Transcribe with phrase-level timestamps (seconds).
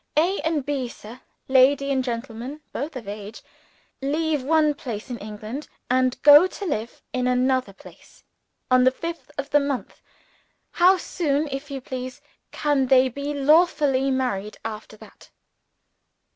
[0.17, 3.43] "A and B, sir, lady and gentleman, both of age,
[4.01, 8.23] leave one place in England, and go to live in another place,
[8.71, 10.01] on the fifth of this month
[10.71, 12.19] how soon, if you please,
[12.51, 15.29] can they be lawfully married after that?"